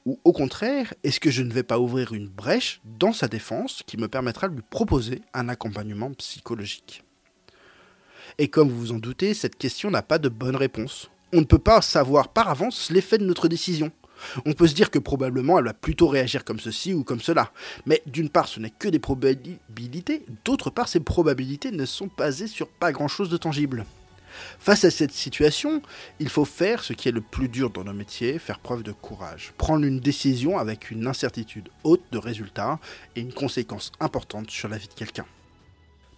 ou 0.08 0.18
au 0.24 0.32
contraire, 0.32 0.94
est-ce 1.04 1.20
que 1.20 1.30
je 1.30 1.42
ne 1.42 1.52
vais 1.52 1.62
pas 1.62 1.78
ouvrir 1.78 2.14
une 2.14 2.28
brèche 2.28 2.80
dans 2.98 3.12
sa 3.12 3.28
défense 3.28 3.82
qui 3.86 3.98
me 3.98 4.08
permettra 4.08 4.48
de 4.48 4.54
lui 4.54 4.62
proposer 4.62 5.20
un 5.34 5.50
accompagnement 5.50 6.10
psychologique? 6.14 7.04
Et 8.38 8.48
comme 8.48 8.70
vous 8.70 8.78
vous 8.78 8.92
en 8.92 8.98
doutez, 8.98 9.34
cette 9.34 9.58
question 9.58 9.90
n'a 9.90 10.00
pas 10.00 10.18
de 10.18 10.30
bonne 10.30 10.56
réponse. 10.56 11.10
On 11.34 11.40
ne 11.40 11.44
peut 11.44 11.58
pas 11.58 11.82
savoir 11.82 12.28
par 12.28 12.48
avance 12.48 12.90
l'effet 12.90 13.18
de 13.18 13.26
notre 13.26 13.48
décision. 13.48 13.92
On 14.46 14.54
peut 14.54 14.66
se 14.66 14.74
dire 14.74 14.90
que 14.90 14.98
probablement 14.98 15.58
elle 15.58 15.66
va 15.66 15.74
plutôt 15.74 16.08
réagir 16.08 16.42
comme 16.42 16.58
ceci 16.58 16.94
ou 16.94 17.04
comme 17.04 17.20
cela. 17.20 17.52
Mais 17.84 18.00
d'une 18.06 18.30
part, 18.30 18.48
ce 18.48 18.60
n'est 18.60 18.70
que 18.70 18.88
des 18.88 18.98
probabilités, 18.98 20.24
d'autre 20.46 20.70
part, 20.70 20.88
ces 20.88 21.00
probabilités 21.00 21.70
ne 21.70 21.84
sont 21.84 22.08
basées 22.16 22.46
sur 22.46 22.68
pas 22.68 22.92
grand-chose 22.92 23.28
de 23.28 23.36
tangible. 23.36 23.84
Face 24.58 24.84
à 24.84 24.90
cette 24.90 25.12
situation, 25.12 25.82
il 26.20 26.28
faut 26.28 26.44
faire 26.44 26.82
ce 26.82 26.92
qui 26.92 27.08
est 27.08 27.12
le 27.12 27.20
plus 27.20 27.48
dur 27.48 27.70
dans 27.70 27.84
nos 27.84 27.92
métiers, 27.92 28.38
faire 28.38 28.58
preuve 28.58 28.82
de 28.82 28.92
courage. 28.92 29.52
Prendre 29.56 29.84
une 29.84 30.00
décision 30.00 30.58
avec 30.58 30.90
une 30.90 31.06
incertitude 31.06 31.68
haute 31.84 32.04
de 32.12 32.18
résultats 32.18 32.78
et 33.16 33.20
une 33.20 33.32
conséquence 33.32 33.92
importante 34.00 34.50
sur 34.50 34.68
la 34.68 34.78
vie 34.78 34.88
de 34.88 34.94
quelqu'un. 34.94 35.26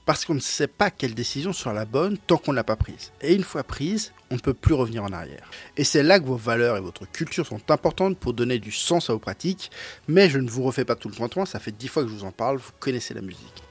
Parce 0.06 0.24
qu'on 0.24 0.34
ne 0.34 0.40
sait 0.40 0.66
pas 0.66 0.90
quelle 0.90 1.14
décision 1.14 1.52
sera 1.52 1.72
la 1.72 1.84
bonne 1.84 2.18
tant 2.18 2.36
qu'on 2.36 2.50
ne 2.50 2.56
l'a 2.56 2.64
pas 2.64 2.74
prise. 2.74 3.12
Et 3.20 3.34
une 3.34 3.44
fois 3.44 3.62
prise, 3.62 4.12
on 4.30 4.34
ne 4.34 4.40
peut 4.40 4.54
plus 4.54 4.74
revenir 4.74 5.04
en 5.04 5.12
arrière. 5.12 5.48
Et 5.76 5.84
c'est 5.84 6.02
là 6.02 6.18
que 6.18 6.24
vos 6.24 6.36
valeurs 6.36 6.76
et 6.76 6.80
votre 6.80 7.06
culture 7.06 7.46
sont 7.46 7.70
importantes 7.70 8.18
pour 8.18 8.32
donner 8.32 8.58
du 8.58 8.72
sens 8.72 9.08
à 9.08 9.12
vos 9.12 9.18
pratiques. 9.18 9.70
Mais 10.08 10.28
je 10.28 10.38
ne 10.38 10.50
vous 10.50 10.62
refais 10.62 10.84
pas 10.84 10.96
tout 10.96 11.08
le 11.08 11.14
point 11.14 11.46
ça 11.46 11.60
fait 11.60 11.70
dix 11.70 11.88
fois 11.88 12.02
que 12.02 12.08
je 12.08 12.14
vous 12.14 12.24
en 12.24 12.32
parle, 12.32 12.56
vous 12.56 12.72
connaissez 12.80 13.14
la 13.14 13.20
musique. 13.20 13.62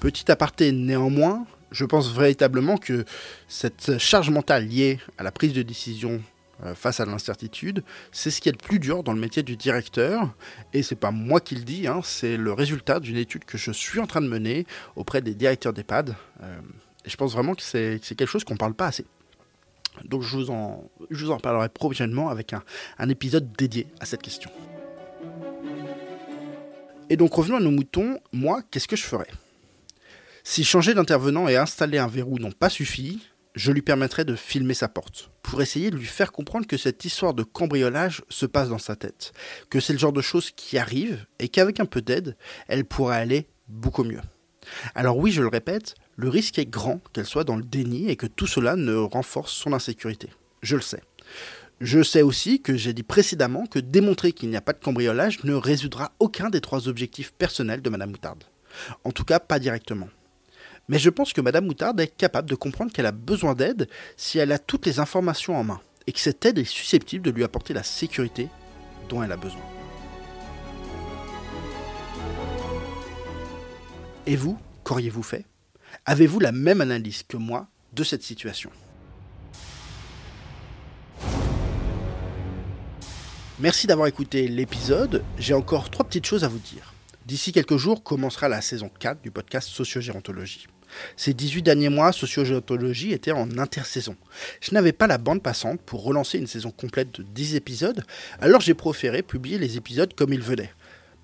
Petit 0.00 0.30
aparté 0.30 0.70
néanmoins, 0.70 1.44
je 1.70 1.84
pense 1.84 2.12
véritablement 2.12 2.76
que 2.76 3.04
cette 3.46 3.98
charge 3.98 4.30
mentale 4.30 4.66
liée 4.66 4.98
à 5.18 5.22
la 5.22 5.32
prise 5.32 5.52
de 5.52 5.62
décision 5.62 6.22
euh, 6.64 6.74
face 6.74 6.98
à 6.98 7.04
l'incertitude, 7.04 7.84
c'est 8.10 8.30
ce 8.30 8.40
qui 8.40 8.48
est 8.48 8.52
le 8.52 8.58
plus 8.58 8.80
dur 8.80 9.04
dans 9.04 9.12
le 9.12 9.20
métier 9.20 9.42
du 9.42 9.56
directeur. 9.56 10.34
Et 10.72 10.82
c'est 10.82 10.96
pas 10.96 11.10
moi 11.10 11.40
qui 11.40 11.54
le 11.54 11.62
dis, 11.62 11.86
hein, 11.86 12.00
c'est 12.02 12.36
le 12.36 12.52
résultat 12.52 12.98
d'une 12.98 13.16
étude 13.16 13.44
que 13.44 13.56
je 13.56 13.70
suis 13.70 14.00
en 14.00 14.06
train 14.06 14.20
de 14.20 14.28
mener 14.28 14.66
auprès 14.96 15.22
des 15.22 15.34
directeurs 15.34 15.72
d'EHPAD. 15.72 16.16
Euh, 16.42 16.58
et 17.04 17.10
je 17.10 17.16
pense 17.16 17.32
vraiment 17.32 17.54
que 17.54 17.62
c'est 17.62 18.00
quelque 18.00 18.26
chose 18.26 18.44
qu'on 18.44 18.54
ne 18.54 18.58
parle 18.58 18.74
pas 18.74 18.86
assez. 18.86 19.06
Donc 20.04 20.22
je 20.22 20.36
vous 20.36 20.50
en, 20.50 21.38
parlerai 21.40 21.68
prochainement 21.68 22.28
avec 22.28 22.54
un 22.98 23.08
épisode 23.08 23.52
dédié 23.56 23.86
à 24.00 24.06
cette 24.06 24.22
question. 24.22 24.50
Et 27.10 27.16
donc 27.16 27.32
revenons 27.32 27.56
à 27.56 27.60
nos 27.60 27.70
moutons, 27.70 28.18
moi, 28.32 28.62
qu'est-ce 28.70 28.86
que 28.86 28.96
je 28.96 29.04
ferais? 29.04 29.28
Si 30.50 30.64
changer 30.64 30.94
d'intervenant 30.94 31.46
et 31.46 31.58
installer 31.58 31.98
un 31.98 32.06
verrou 32.06 32.38
n'ont 32.38 32.52
pas 32.52 32.70
suffi, 32.70 33.20
je 33.54 33.70
lui 33.70 33.82
permettrai 33.82 34.24
de 34.24 34.34
filmer 34.34 34.72
sa 34.72 34.88
porte, 34.88 35.30
pour 35.42 35.60
essayer 35.60 35.90
de 35.90 35.96
lui 35.96 36.06
faire 36.06 36.32
comprendre 36.32 36.66
que 36.66 36.78
cette 36.78 37.04
histoire 37.04 37.34
de 37.34 37.42
cambriolage 37.42 38.22
se 38.30 38.46
passe 38.46 38.70
dans 38.70 38.78
sa 38.78 38.96
tête, 38.96 39.34
que 39.68 39.78
c'est 39.78 39.92
le 39.92 39.98
genre 39.98 40.14
de 40.14 40.22
choses 40.22 40.50
qui 40.50 40.78
arrivent 40.78 41.26
et 41.38 41.50
qu'avec 41.50 41.80
un 41.80 41.84
peu 41.84 42.00
d'aide, 42.00 42.34
elle 42.66 42.86
pourrait 42.86 43.18
aller 43.18 43.46
beaucoup 43.68 44.04
mieux. 44.04 44.22
Alors 44.94 45.18
oui, 45.18 45.32
je 45.32 45.42
le 45.42 45.48
répète, 45.48 45.96
le 46.16 46.30
risque 46.30 46.58
est 46.58 46.64
grand 46.64 47.02
qu'elle 47.12 47.26
soit 47.26 47.44
dans 47.44 47.56
le 47.56 47.62
déni 47.62 48.08
et 48.08 48.16
que 48.16 48.26
tout 48.26 48.46
cela 48.46 48.74
ne 48.74 48.94
renforce 48.94 49.52
son 49.52 49.74
insécurité. 49.74 50.30
Je 50.62 50.76
le 50.76 50.82
sais. 50.82 51.02
Je 51.82 52.02
sais 52.02 52.22
aussi 52.22 52.62
que 52.62 52.74
j'ai 52.74 52.94
dit 52.94 53.02
précédemment 53.02 53.66
que 53.66 53.80
démontrer 53.80 54.32
qu'il 54.32 54.48
n'y 54.48 54.56
a 54.56 54.62
pas 54.62 54.72
de 54.72 54.82
cambriolage 54.82 55.44
ne 55.44 55.52
résoudra 55.52 56.12
aucun 56.20 56.48
des 56.48 56.62
trois 56.62 56.88
objectifs 56.88 57.34
personnels 57.34 57.82
de 57.82 57.90
Madame 57.90 58.12
Moutarde. 58.12 58.44
En 59.04 59.12
tout 59.12 59.24
cas, 59.24 59.40
pas 59.40 59.58
directement. 59.58 60.08
Mais 60.88 60.98
je 60.98 61.10
pense 61.10 61.34
que 61.34 61.42
Madame 61.42 61.66
Moutarde 61.66 62.00
est 62.00 62.16
capable 62.16 62.48
de 62.48 62.54
comprendre 62.54 62.92
qu'elle 62.92 63.06
a 63.06 63.12
besoin 63.12 63.54
d'aide 63.54 63.88
si 64.16 64.38
elle 64.38 64.52
a 64.52 64.58
toutes 64.58 64.86
les 64.86 65.00
informations 65.00 65.56
en 65.56 65.64
main, 65.64 65.80
et 66.06 66.12
que 66.12 66.20
cette 66.20 66.44
aide 66.46 66.58
est 66.58 66.64
susceptible 66.64 67.24
de 67.24 67.30
lui 67.30 67.44
apporter 67.44 67.74
la 67.74 67.82
sécurité 67.82 68.48
dont 69.10 69.22
elle 69.22 69.32
a 69.32 69.36
besoin. 69.36 69.60
Et 74.26 74.36
vous, 74.36 74.58
qu'auriez-vous 74.84 75.22
fait? 75.22 75.44
Avez-vous 76.06 76.40
la 76.40 76.52
même 76.52 76.80
analyse 76.80 77.22
que 77.22 77.36
moi 77.36 77.68
de 77.92 78.04
cette 78.04 78.22
situation? 78.22 78.70
Merci 83.58 83.86
d'avoir 83.86 84.06
écouté 84.06 84.48
l'épisode. 84.48 85.24
J'ai 85.38 85.54
encore 85.54 85.90
trois 85.90 86.06
petites 86.06 86.26
choses 86.26 86.44
à 86.44 86.48
vous 86.48 86.58
dire. 86.58 86.94
D'ici 87.26 87.52
quelques 87.52 87.76
jours 87.76 88.02
commencera 88.02 88.48
la 88.48 88.60
saison 88.60 88.88
4 89.00 89.20
du 89.20 89.30
podcast 89.30 89.68
Sociogérontologie. 89.68 90.66
Ces 91.16 91.34
18 91.34 91.62
derniers 91.62 91.88
mois, 91.88 92.12
Sociogéontologie 92.12 93.12
était 93.12 93.32
en 93.32 93.58
intersaison. 93.58 94.16
Je 94.60 94.72
n'avais 94.72 94.92
pas 94.92 95.06
la 95.06 95.18
bande 95.18 95.42
passante 95.42 95.80
pour 95.80 96.02
relancer 96.02 96.38
une 96.38 96.46
saison 96.46 96.70
complète 96.70 97.12
de 97.12 97.22
10 97.22 97.54
épisodes, 97.56 98.04
alors 98.40 98.60
j'ai 98.60 98.74
préféré 98.74 99.22
publier 99.22 99.58
les 99.58 99.76
épisodes 99.76 100.14
comme 100.14 100.32
ils 100.32 100.42
venaient. 100.42 100.72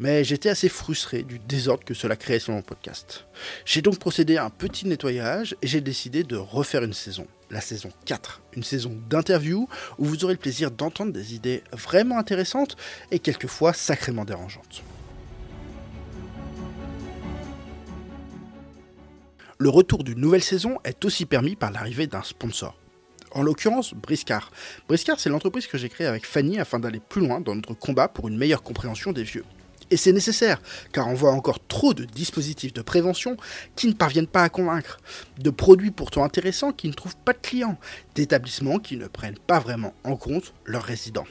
Mais 0.00 0.24
j'étais 0.24 0.48
assez 0.48 0.68
frustré 0.68 1.22
du 1.22 1.38
désordre 1.38 1.84
que 1.84 1.94
cela 1.94 2.16
créait 2.16 2.40
sur 2.40 2.52
mon 2.52 2.62
podcast. 2.62 3.26
J'ai 3.64 3.80
donc 3.80 3.98
procédé 3.98 4.36
à 4.36 4.44
un 4.44 4.50
petit 4.50 4.88
nettoyage 4.88 5.54
et 5.62 5.68
j'ai 5.68 5.80
décidé 5.80 6.24
de 6.24 6.36
refaire 6.36 6.82
une 6.82 6.92
saison, 6.92 7.28
la 7.50 7.60
saison 7.60 7.90
4, 8.04 8.42
une 8.56 8.64
saison 8.64 8.98
d'interviews 9.08 9.68
où 9.98 10.04
vous 10.04 10.24
aurez 10.24 10.34
le 10.34 10.40
plaisir 10.40 10.72
d'entendre 10.72 11.12
des 11.12 11.34
idées 11.34 11.62
vraiment 11.72 12.18
intéressantes 12.18 12.76
et 13.12 13.20
quelquefois 13.20 13.72
sacrément 13.72 14.24
dérangeantes. 14.24 14.82
Le 19.64 19.70
retour 19.70 20.04
d'une 20.04 20.20
nouvelle 20.20 20.42
saison 20.42 20.76
est 20.84 21.06
aussi 21.06 21.24
permis 21.24 21.56
par 21.56 21.70
l'arrivée 21.70 22.06
d'un 22.06 22.22
sponsor. 22.22 22.76
En 23.30 23.42
l'occurrence, 23.42 23.94
Briscard. 23.94 24.50
Briscard, 24.88 25.18
c'est 25.18 25.30
l'entreprise 25.30 25.66
que 25.66 25.78
j'ai 25.78 25.88
créée 25.88 26.06
avec 26.06 26.26
Fanny 26.26 26.60
afin 26.60 26.78
d'aller 26.78 27.00
plus 27.00 27.22
loin 27.22 27.40
dans 27.40 27.54
notre 27.54 27.72
combat 27.72 28.06
pour 28.06 28.28
une 28.28 28.36
meilleure 28.36 28.62
compréhension 28.62 29.12
des 29.12 29.22
vieux. 29.22 29.46
Et 29.90 29.96
c'est 29.96 30.12
nécessaire, 30.12 30.60
car 30.92 31.08
on 31.08 31.14
voit 31.14 31.32
encore 31.32 31.66
trop 31.66 31.94
de 31.94 32.04
dispositifs 32.04 32.74
de 32.74 32.82
prévention 32.82 33.38
qui 33.74 33.86
ne 33.86 33.94
parviennent 33.94 34.26
pas 34.26 34.42
à 34.42 34.50
convaincre, 34.50 34.98
de 35.38 35.48
produits 35.48 35.92
pourtant 35.92 36.24
intéressants 36.24 36.72
qui 36.72 36.88
ne 36.88 36.92
trouvent 36.92 37.16
pas 37.24 37.32
de 37.32 37.38
clients, 37.38 37.78
d'établissements 38.14 38.78
qui 38.78 38.98
ne 38.98 39.06
prennent 39.06 39.38
pas 39.46 39.60
vraiment 39.60 39.94
en 40.04 40.16
compte 40.16 40.52
leurs 40.66 40.82
résidents. 40.82 41.24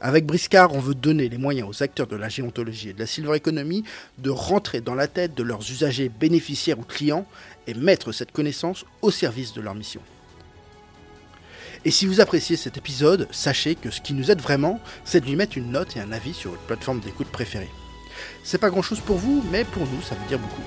Avec 0.00 0.26
Briscard, 0.26 0.74
on 0.74 0.80
veut 0.80 0.94
donner 0.94 1.28
les 1.28 1.38
moyens 1.38 1.68
aux 1.68 1.82
acteurs 1.82 2.06
de 2.06 2.16
la 2.16 2.28
géontologie 2.28 2.90
et 2.90 2.92
de 2.92 2.98
la 2.98 3.06
silver 3.06 3.36
economy 3.36 3.84
de 4.18 4.30
rentrer 4.30 4.80
dans 4.80 4.94
la 4.94 5.06
tête 5.06 5.34
de 5.34 5.42
leurs 5.42 5.60
usagers, 5.70 6.08
bénéficiaires 6.08 6.78
ou 6.78 6.82
clients 6.82 7.26
et 7.66 7.74
mettre 7.74 8.12
cette 8.12 8.32
connaissance 8.32 8.84
au 9.02 9.10
service 9.10 9.52
de 9.52 9.60
leur 9.60 9.74
mission. 9.74 10.00
Et 11.84 11.90
si 11.90 12.06
vous 12.06 12.20
appréciez 12.20 12.56
cet 12.56 12.76
épisode, 12.76 13.26
sachez 13.30 13.74
que 13.74 13.90
ce 13.90 14.02
qui 14.02 14.12
nous 14.12 14.30
aide 14.30 14.40
vraiment, 14.40 14.80
c'est 15.04 15.20
de 15.20 15.26
lui 15.26 15.36
mettre 15.36 15.56
une 15.56 15.72
note 15.72 15.96
et 15.96 16.00
un 16.00 16.12
avis 16.12 16.34
sur 16.34 16.50
votre 16.50 16.62
plateforme 16.62 17.00
d'écoute 17.00 17.28
préférée. 17.28 17.70
C'est 18.44 18.58
pas 18.58 18.68
grand 18.68 18.82
chose 18.82 19.00
pour 19.00 19.16
vous, 19.16 19.42
mais 19.50 19.64
pour 19.64 19.86
nous, 19.86 20.02
ça 20.02 20.14
veut 20.14 20.28
dire 20.28 20.38
beaucoup. 20.38 20.62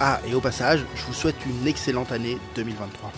Ah, 0.00 0.20
et 0.26 0.34
au 0.34 0.40
passage, 0.40 0.84
je 0.96 1.04
vous 1.04 1.12
souhaite 1.12 1.36
une 1.46 1.66
excellente 1.68 2.12
année 2.12 2.38
2023. 2.56 3.12